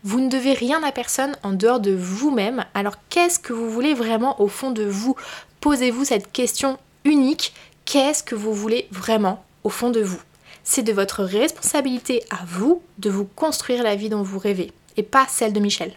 Vous 0.03 0.21
ne 0.21 0.29
devez 0.29 0.53
rien 0.53 0.81
à 0.83 0.93
personne 0.93 1.35
en 1.43 1.51
dehors 1.51 1.81
de 1.81 1.91
vous-même. 1.91 2.63
Alors 2.73 2.95
qu'est-ce 3.09 3.39
que 3.39 3.51
vous 3.51 3.69
voulez 3.69 3.93
vraiment 3.93 4.41
au 4.41 4.47
fond 4.47 4.71
de 4.71 4.83
vous? 4.83 5.17
Posez-vous 5.59 6.05
cette 6.05 6.31
question 6.31 6.77
unique 7.03 7.53
qu'est-ce 7.87 8.21
que 8.21 8.35
vous 8.35 8.53
voulez 8.53 8.87
vraiment 8.91 9.43
au 9.63 9.69
fond 9.69 9.89
de 9.89 10.01
vous. 10.01 10.19
C'est 10.63 10.83
de 10.83 10.91
votre 10.91 11.23
responsabilité 11.23 12.21
à 12.29 12.43
vous 12.45 12.83
de 12.99 13.09
vous 13.09 13.25
construire 13.25 13.81
la 13.81 13.95
vie 13.95 14.09
dont 14.09 14.21
vous 14.21 14.37
rêvez, 14.37 14.71
et 14.97 15.03
pas 15.03 15.25
celle 15.29 15.53
de 15.53 15.61
Michel. 15.61 15.93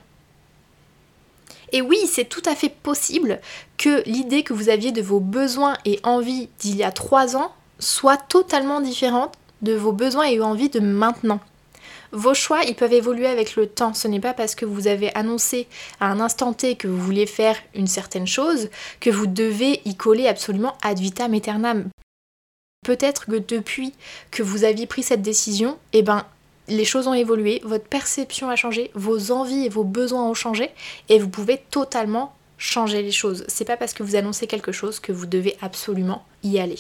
Et 1.73 1.83
oui, 1.83 1.99
c'est 2.07 2.29
tout 2.29 2.43
à 2.47 2.55
fait 2.55 2.69
possible 2.69 3.41
que 3.77 4.03
l'idée 4.09 4.45
que 4.45 4.53
vous 4.53 4.69
aviez 4.69 4.93
de 4.93 5.03
vos 5.03 5.21
besoins 5.21 5.77
et 5.85 6.01
envies 6.05 6.49
d'il 6.61 6.77
y 6.77 6.85
a 6.85 6.93
trois 6.93 7.37
ans 7.37 7.53
soit 7.81 8.17
totalement 8.17 8.81
différente 8.81 9.35
de 9.63 9.75
vos 9.75 9.93
besoins 9.93 10.27
et 10.27 10.41
envies 10.41 10.69
de 10.69 10.81
maintenant. 10.81 11.41
Vos 12.13 12.35
choix, 12.35 12.65
ils 12.65 12.75
peuvent 12.75 12.93
évoluer 12.93 13.27
avec 13.27 13.57
le 13.57 13.69
temps. 13.69 13.95
Ce 13.95 14.09
n'est 14.09 14.21
pas 14.21 14.35
parce 14.35 14.55
que 14.55 14.65
vous 14.65 14.89
avez 14.89 15.15
annoncé 15.15 15.69
à 16.01 16.11
un 16.11 16.21
instant 16.21 16.53
T 16.53 16.75
que 16.75 16.89
vous 16.89 17.01
vouliez 17.01 17.27
faire 17.27 17.57
une 17.75 17.87
certaine 17.87 18.27
chose 18.27 18.69
que 18.99 19.11
vous 19.11 19.27
devez 19.27 19.81
y 19.85 19.95
coller 19.97 20.27
absolument 20.27 20.77
ad 20.83 20.99
vitam 20.99 21.35
aeternam. 21.35 21.89
Peut-être 22.85 23.27
que 23.27 23.37
depuis 23.37 23.93
que 24.31 24.43
vous 24.43 24.65
aviez 24.65 24.87
pris 24.87 25.03
cette 25.03 25.23
décision, 25.23 25.79
eh 25.93 26.03
ben, 26.03 26.25
les 26.67 26.85
choses 26.85 27.07
ont 27.07 27.15
évolué, 27.15 27.61
votre 27.65 27.87
perception 27.87 28.49
a 28.49 28.57
changé, 28.57 28.91
vos 28.95 29.33
envies 29.33 29.67
et 29.67 29.69
vos 29.69 29.85
besoins 29.85 30.29
ont 30.29 30.35
changé, 30.35 30.71
et 31.09 31.19
vous 31.19 31.29
pouvez 31.29 31.59
totalement 31.71 32.35
changer 32.59 33.03
les 33.03 33.13
choses. 33.13 33.45
C'est 33.49 33.65
pas 33.65 33.77
parce 33.77 33.93
que 33.93 34.03
vous 34.03 34.17
annoncez 34.17 34.47
quelque 34.47 34.73
chose 34.73 34.99
que 34.99 35.13
vous 35.13 35.27
devez 35.27 35.57
absolument 35.61 36.25
y 36.43 36.59
aller. 36.59 36.79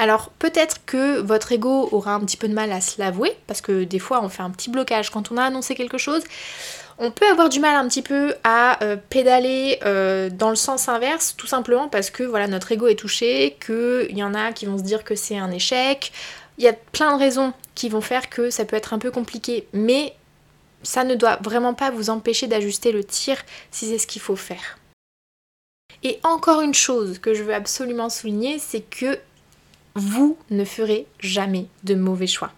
Alors 0.00 0.30
peut-être 0.38 0.86
que 0.86 1.20
votre 1.20 1.52
ego 1.52 1.90
aura 1.92 2.14
un 2.14 2.20
petit 2.20 2.38
peu 2.38 2.48
de 2.48 2.54
mal 2.54 2.72
à 2.72 2.80
se 2.80 2.98
l'avouer, 2.98 3.36
parce 3.46 3.60
que 3.60 3.84
des 3.84 3.98
fois 3.98 4.24
on 4.24 4.30
fait 4.30 4.42
un 4.42 4.48
petit 4.48 4.70
blocage 4.70 5.10
quand 5.10 5.30
on 5.30 5.36
a 5.36 5.42
annoncé 5.42 5.74
quelque 5.74 5.98
chose. 5.98 6.22
On 6.96 7.10
peut 7.10 7.26
avoir 7.26 7.50
du 7.50 7.60
mal 7.60 7.76
un 7.76 7.86
petit 7.86 8.00
peu 8.00 8.34
à 8.42 8.82
euh, 8.82 8.96
pédaler 8.96 9.78
euh, 9.84 10.30
dans 10.30 10.48
le 10.48 10.56
sens 10.56 10.88
inverse, 10.88 11.34
tout 11.36 11.46
simplement 11.46 11.88
parce 11.88 12.08
que 12.08 12.22
voilà 12.22 12.48
notre 12.48 12.72
ego 12.72 12.86
est 12.86 12.94
touché, 12.94 13.58
qu'il 13.64 14.16
y 14.16 14.24
en 14.24 14.32
a 14.32 14.52
qui 14.52 14.64
vont 14.64 14.78
se 14.78 14.84
dire 14.84 15.04
que 15.04 15.14
c'est 15.14 15.36
un 15.36 15.50
échec. 15.50 16.12
Il 16.56 16.64
y 16.64 16.68
a 16.68 16.72
plein 16.72 17.14
de 17.14 17.18
raisons 17.18 17.52
qui 17.74 17.90
vont 17.90 18.00
faire 18.00 18.30
que 18.30 18.48
ça 18.48 18.64
peut 18.64 18.76
être 18.76 18.94
un 18.94 18.98
peu 18.98 19.10
compliqué, 19.10 19.66
mais 19.74 20.14
ça 20.82 21.04
ne 21.04 21.14
doit 21.14 21.36
vraiment 21.42 21.74
pas 21.74 21.90
vous 21.90 22.08
empêcher 22.08 22.46
d'ajuster 22.46 22.90
le 22.92 23.04
tir 23.04 23.36
si 23.70 23.86
c'est 23.90 23.98
ce 23.98 24.06
qu'il 24.06 24.22
faut 24.22 24.34
faire. 24.34 24.78
Et 26.02 26.18
encore 26.22 26.62
une 26.62 26.72
chose 26.72 27.18
que 27.18 27.34
je 27.34 27.42
veux 27.42 27.52
absolument 27.52 28.08
souligner, 28.08 28.58
c'est 28.58 28.80
que 28.80 29.18
vous 29.94 30.38
ne 30.50 30.64
ferez 30.64 31.06
jamais 31.18 31.66
de 31.84 31.94
mauvais 31.94 32.26
choix. 32.26 32.52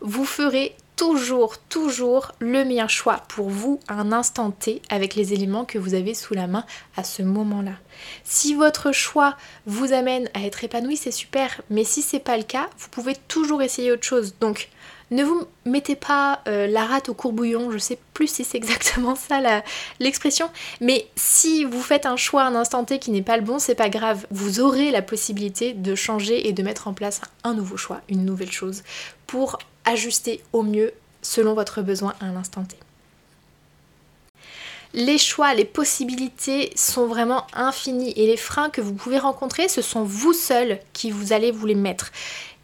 Vous 0.00 0.24
ferez 0.24 0.74
toujours, 1.00 1.56
toujours 1.58 2.32
le 2.40 2.62
meilleur 2.62 2.90
choix 2.90 3.22
pour 3.28 3.48
vous 3.48 3.80
à 3.88 3.94
un 3.94 4.12
instant 4.12 4.50
T 4.50 4.82
avec 4.90 5.14
les 5.14 5.32
éléments 5.32 5.64
que 5.64 5.78
vous 5.78 5.94
avez 5.94 6.12
sous 6.12 6.34
la 6.34 6.46
main 6.46 6.66
à 6.94 7.04
ce 7.04 7.22
moment-là. 7.22 7.72
Si 8.22 8.54
votre 8.54 8.92
choix 8.92 9.36
vous 9.64 9.94
amène 9.94 10.28
à 10.34 10.42
être 10.42 10.62
épanoui, 10.62 10.98
c'est 10.98 11.10
super, 11.10 11.62
mais 11.70 11.84
si 11.84 12.02
c'est 12.02 12.20
pas 12.20 12.36
le 12.36 12.42
cas, 12.42 12.68
vous 12.78 12.88
pouvez 12.90 13.14
toujours 13.28 13.62
essayer 13.62 13.92
autre 13.92 14.04
chose. 14.04 14.34
Donc, 14.40 14.68
ne 15.10 15.24
vous 15.24 15.44
mettez 15.64 15.96
pas 15.96 16.40
euh, 16.46 16.66
la 16.66 16.84
rate 16.84 17.08
au 17.08 17.14
courbouillon, 17.14 17.70
je 17.70 17.78
sais 17.78 17.98
plus 18.14 18.28
si 18.28 18.44
c'est 18.44 18.58
exactement 18.58 19.16
ça 19.16 19.40
l'expression, 19.98 20.50
mais 20.80 21.08
si 21.16 21.64
vous 21.64 21.82
faites 21.82 22.06
un 22.06 22.16
choix 22.16 22.42
à 22.42 22.46
un 22.46 22.54
instant 22.54 22.84
T 22.84 22.98
qui 22.98 23.10
n'est 23.10 23.22
pas 23.22 23.36
le 23.36 23.42
bon, 23.42 23.58
c'est 23.58 23.74
pas 23.74 23.88
grave. 23.88 24.26
Vous 24.30 24.60
aurez 24.60 24.90
la 24.90 25.02
possibilité 25.02 25.72
de 25.72 25.94
changer 25.94 26.48
et 26.48 26.52
de 26.52 26.62
mettre 26.62 26.86
en 26.88 26.94
place 26.94 27.20
un 27.44 27.54
nouveau 27.54 27.76
choix, 27.76 28.00
une 28.08 28.24
nouvelle 28.24 28.52
chose, 28.52 28.82
pour 29.26 29.58
ajuster 29.84 30.42
au 30.52 30.62
mieux 30.62 30.92
selon 31.22 31.54
votre 31.54 31.82
besoin 31.82 32.14
à 32.20 32.26
un 32.26 32.36
instant 32.36 32.64
T. 32.64 32.76
Les 34.92 35.18
choix, 35.18 35.54
les 35.54 35.64
possibilités 35.64 36.72
sont 36.74 37.06
vraiment 37.06 37.46
infinis 37.54 38.12
et 38.16 38.26
les 38.26 38.36
freins 38.36 38.70
que 38.70 38.80
vous 38.80 38.92
pouvez 38.92 39.18
rencontrer, 39.18 39.68
ce 39.68 39.82
sont 39.82 40.02
vous 40.02 40.32
seuls 40.32 40.80
qui 40.92 41.12
vous 41.12 41.32
allez 41.32 41.52
vous 41.52 41.66
les 41.66 41.76
mettre. 41.76 42.10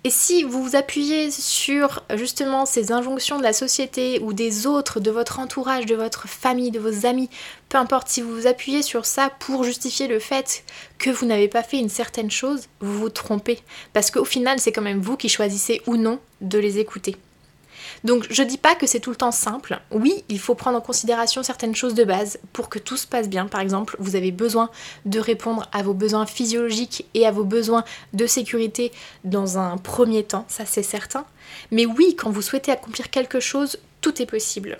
Et 0.06 0.10
si 0.10 0.44
vous 0.44 0.62
vous 0.62 0.76
appuyez 0.76 1.32
sur 1.32 2.04
justement 2.14 2.64
ces 2.64 2.92
injonctions 2.92 3.38
de 3.38 3.42
la 3.42 3.52
société 3.52 4.20
ou 4.20 4.32
des 4.32 4.68
autres, 4.68 5.00
de 5.00 5.10
votre 5.10 5.40
entourage, 5.40 5.84
de 5.84 5.96
votre 5.96 6.28
famille, 6.28 6.70
de 6.70 6.78
vos 6.78 7.06
amis, 7.06 7.28
peu 7.68 7.76
importe, 7.76 8.06
si 8.06 8.22
vous 8.22 8.32
vous 8.32 8.46
appuyez 8.46 8.82
sur 8.82 9.04
ça 9.04 9.32
pour 9.40 9.64
justifier 9.64 10.06
le 10.06 10.20
fait 10.20 10.62
que 10.98 11.10
vous 11.10 11.26
n'avez 11.26 11.48
pas 11.48 11.64
fait 11.64 11.80
une 11.80 11.88
certaine 11.88 12.30
chose, 12.30 12.68
vous 12.78 12.96
vous 12.96 13.08
trompez. 13.08 13.58
Parce 13.94 14.12
qu'au 14.12 14.24
final, 14.24 14.60
c'est 14.60 14.70
quand 14.70 14.80
même 14.80 15.00
vous 15.00 15.16
qui 15.16 15.28
choisissez 15.28 15.82
ou 15.88 15.96
non 15.96 16.20
de 16.40 16.60
les 16.60 16.78
écouter. 16.78 17.16
Donc 18.06 18.24
je 18.30 18.44
dis 18.44 18.56
pas 18.56 18.76
que 18.76 18.86
c'est 18.86 19.00
tout 19.00 19.10
le 19.10 19.16
temps 19.16 19.32
simple. 19.32 19.80
Oui, 19.90 20.22
il 20.28 20.38
faut 20.38 20.54
prendre 20.54 20.78
en 20.78 20.80
considération 20.80 21.42
certaines 21.42 21.74
choses 21.74 21.94
de 21.94 22.04
base 22.04 22.38
pour 22.52 22.68
que 22.68 22.78
tout 22.78 22.96
se 22.96 23.04
passe 23.04 23.28
bien. 23.28 23.46
Par 23.46 23.60
exemple, 23.60 23.96
vous 23.98 24.14
avez 24.14 24.30
besoin 24.30 24.70
de 25.06 25.18
répondre 25.18 25.68
à 25.72 25.82
vos 25.82 25.92
besoins 25.92 26.24
physiologiques 26.24 27.04
et 27.14 27.26
à 27.26 27.32
vos 27.32 27.42
besoins 27.42 27.82
de 28.12 28.28
sécurité 28.28 28.92
dans 29.24 29.58
un 29.58 29.76
premier 29.76 30.22
temps, 30.22 30.44
ça 30.46 30.64
c'est 30.64 30.84
certain. 30.84 31.24
Mais 31.72 31.84
oui, 31.84 32.14
quand 32.14 32.30
vous 32.30 32.42
souhaitez 32.42 32.70
accomplir 32.70 33.10
quelque 33.10 33.40
chose, 33.40 33.80
tout 34.02 34.22
est 34.22 34.26
possible. 34.26 34.78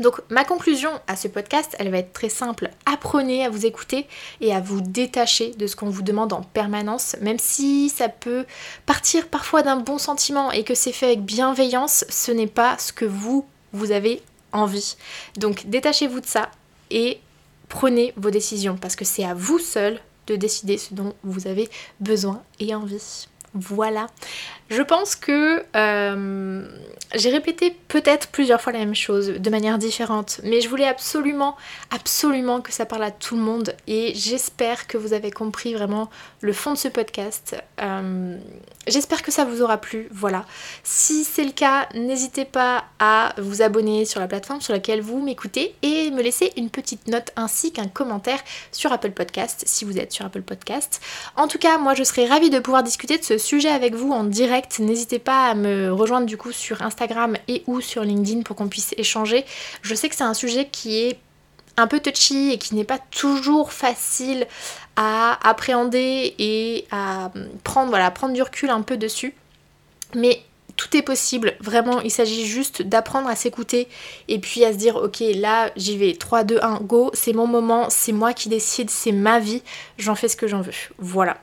Donc 0.00 0.20
ma 0.28 0.44
conclusion 0.44 0.90
à 1.06 1.16
ce 1.16 1.28
podcast, 1.28 1.74
elle 1.78 1.90
va 1.90 1.98
être 1.98 2.12
très 2.12 2.28
simple. 2.28 2.70
Apprenez 2.84 3.44
à 3.44 3.50
vous 3.50 3.64
écouter 3.64 4.06
et 4.40 4.54
à 4.54 4.60
vous 4.60 4.80
détacher 4.80 5.52
de 5.52 5.66
ce 5.66 5.76
qu'on 5.76 5.88
vous 5.88 6.02
demande 6.02 6.32
en 6.32 6.42
permanence, 6.42 7.16
même 7.20 7.38
si 7.38 7.88
ça 7.88 8.08
peut 8.08 8.44
partir 8.84 9.28
parfois 9.28 9.62
d'un 9.62 9.76
bon 9.76 9.98
sentiment 9.98 10.52
et 10.52 10.64
que 10.64 10.74
c'est 10.74 10.92
fait 10.92 11.06
avec 11.06 11.22
bienveillance, 11.22 12.04
ce 12.08 12.32
n'est 12.32 12.46
pas 12.46 12.76
ce 12.78 12.92
que 12.92 13.04
vous, 13.06 13.46
vous 13.72 13.90
avez 13.90 14.22
envie. 14.52 14.96
Donc 15.36 15.66
détachez-vous 15.66 16.20
de 16.20 16.26
ça 16.26 16.50
et 16.90 17.20
prenez 17.68 18.12
vos 18.16 18.30
décisions 18.30 18.76
parce 18.76 18.96
que 18.96 19.04
c'est 19.04 19.24
à 19.24 19.34
vous 19.34 19.58
seul 19.58 20.00
de 20.26 20.36
décider 20.36 20.76
ce 20.76 20.92
dont 20.92 21.14
vous 21.22 21.46
avez 21.46 21.70
besoin 22.00 22.42
et 22.58 22.74
envie. 22.74 23.28
Voilà. 23.58 24.08
Je 24.68 24.82
pense 24.82 25.14
que 25.14 25.64
euh, 25.76 26.68
j'ai 27.14 27.30
répété 27.30 27.76
peut-être 27.86 28.28
plusieurs 28.28 28.60
fois 28.60 28.72
la 28.72 28.80
même 28.80 28.96
chose 28.96 29.28
de 29.28 29.50
manière 29.50 29.78
différente, 29.78 30.40
mais 30.42 30.60
je 30.60 30.68
voulais 30.68 30.88
absolument, 30.88 31.56
absolument 31.92 32.60
que 32.60 32.72
ça 32.72 32.84
parle 32.84 33.04
à 33.04 33.12
tout 33.12 33.36
le 33.36 33.42
monde 33.42 33.76
et 33.86 34.12
j'espère 34.16 34.88
que 34.88 34.98
vous 34.98 35.12
avez 35.12 35.30
compris 35.30 35.72
vraiment 35.72 36.10
le 36.40 36.52
fond 36.52 36.72
de 36.72 36.78
ce 36.78 36.88
podcast. 36.88 37.56
Euh, 37.80 38.36
j'espère 38.88 39.22
que 39.22 39.30
ça 39.30 39.44
vous 39.44 39.62
aura 39.62 39.78
plu, 39.78 40.08
voilà. 40.10 40.44
Si 40.82 41.22
c'est 41.22 41.44
le 41.44 41.52
cas, 41.52 41.88
n'hésitez 41.94 42.44
pas 42.44 42.86
à 42.98 43.34
vous 43.38 43.62
abonner 43.62 44.04
sur 44.04 44.18
la 44.18 44.26
plateforme 44.26 44.60
sur 44.60 44.72
laquelle 44.72 45.00
vous 45.00 45.22
m'écoutez 45.22 45.76
et 45.82 46.10
me 46.10 46.22
laisser 46.22 46.52
une 46.56 46.70
petite 46.70 47.06
note 47.06 47.30
ainsi 47.36 47.72
qu'un 47.72 47.86
commentaire 47.86 48.40
sur 48.72 48.92
Apple 48.92 49.12
Podcast 49.12 49.62
si 49.64 49.84
vous 49.84 49.96
êtes 49.96 50.10
sur 50.10 50.26
Apple 50.26 50.42
Podcast. 50.42 51.00
En 51.36 51.46
tout 51.46 51.58
cas, 51.58 51.78
moi 51.78 51.94
je 51.94 52.02
serais 52.02 52.26
ravie 52.26 52.50
de 52.50 52.58
pouvoir 52.58 52.82
discuter 52.82 53.16
de 53.16 53.24
ce 53.24 53.38
sujet 53.46 53.68
avec 53.68 53.94
vous 53.94 54.10
en 54.10 54.24
direct 54.24 54.80
N'hésitez 54.80 55.20
pas 55.20 55.46
à 55.46 55.54
me 55.54 55.92
rejoindre 55.92 56.26
du 56.26 56.36
coup 56.36 56.52
sur 56.52 56.82
Instagram 56.82 57.36
et 57.46 57.62
ou 57.66 57.80
sur 57.80 58.02
LinkedIn 58.02 58.42
pour 58.42 58.56
qu'on 58.56 58.68
puisse 58.68 58.92
échanger. 58.96 59.44
Je 59.82 59.94
sais 59.94 60.08
que 60.08 60.16
c'est 60.16 60.24
un 60.24 60.34
sujet 60.34 60.68
qui 60.70 60.98
est 60.98 61.18
un 61.76 61.86
peu 61.86 62.00
touchy 62.00 62.52
et 62.52 62.58
qui 62.58 62.74
n'est 62.74 62.84
pas 62.84 62.98
toujours 62.98 63.72
facile 63.72 64.46
à 64.96 65.38
appréhender 65.48 66.34
et 66.38 66.86
à 66.90 67.30
prendre, 67.62 67.90
voilà, 67.90 68.10
prendre 68.10 68.34
du 68.34 68.42
recul 68.42 68.70
un 68.70 68.82
peu 68.82 68.96
dessus. 68.96 69.34
Mais 70.14 70.42
tout 70.76 70.96
est 70.96 71.02
possible, 71.02 71.54
vraiment, 71.60 72.00
il 72.00 72.10
s'agit 72.10 72.46
juste 72.46 72.82
d'apprendre 72.82 73.28
à 73.28 73.36
s'écouter 73.36 73.88
et 74.28 74.38
puis 74.38 74.64
à 74.64 74.72
se 74.72 74.76
dire 74.76 74.96
ok 74.96 75.22
là 75.36 75.70
j'y 75.76 75.96
vais, 75.96 76.14
3, 76.14 76.44
2, 76.44 76.58
1, 76.60 76.80
go, 76.82 77.10
c'est 77.14 77.32
mon 77.32 77.46
moment, 77.46 77.86
c'est 77.88 78.12
moi 78.12 78.34
qui 78.34 78.48
décide, 78.48 78.90
c'est 78.90 79.12
ma 79.12 79.38
vie, 79.38 79.62
j'en 79.98 80.14
fais 80.14 80.28
ce 80.28 80.36
que 80.36 80.46
j'en 80.46 80.60
veux. 80.60 80.72
Voilà. 80.98 81.38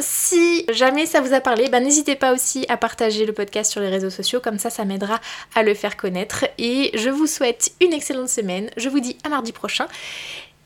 Si 0.00 0.64
jamais 0.70 1.06
ça 1.06 1.20
vous 1.20 1.34
a 1.34 1.40
parlé, 1.40 1.68
bah, 1.68 1.80
n'hésitez 1.80 2.16
pas 2.16 2.32
aussi 2.32 2.64
à 2.68 2.76
partager 2.76 3.26
le 3.26 3.32
podcast 3.32 3.70
sur 3.70 3.80
les 3.80 3.88
réseaux 3.88 4.10
sociaux, 4.10 4.40
comme 4.40 4.58
ça 4.58 4.70
ça 4.70 4.84
m'aidera 4.84 5.20
à 5.54 5.62
le 5.62 5.74
faire 5.74 5.96
connaître. 5.96 6.44
Et 6.58 6.90
je 6.94 7.10
vous 7.10 7.26
souhaite 7.26 7.72
une 7.80 7.92
excellente 7.92 8.28
semaine, 8.28 8.70
je 8.76 8.88
vous 8.88 9.00
dis 9.00 9.16
à 9.24 9.28
mardi 9.28 9.52
prochain. 9.52 9.86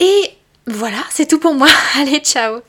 Et 0.01 0.23
voilà, 0.67 1.03
c'est 1.11 1.27
tout 1.27 1.39
pour 1.39 1.55
moi. 1.55 1.69
Allez, 1.97 2.21
ciao 2.21 2.61